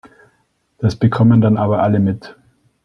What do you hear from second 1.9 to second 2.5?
mit.